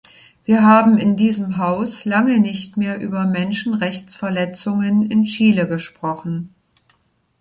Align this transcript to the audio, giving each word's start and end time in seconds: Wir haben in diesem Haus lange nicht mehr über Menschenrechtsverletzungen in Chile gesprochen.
Wir 0.45 0.63
haben 0.63 0.97
in 0.97 1.15
diesem 1.15 1.57
Haus 1.57 2.05
lange 2.05 2.39
nicht 2.39 2.75
mehr 2.75 2.99
über 2.99 3.27
Menschenrechtsverletzungen 3.27 5.03
in 5.11 5.25
Chile 5.25 5.67
gesprochen. 5.67 6.55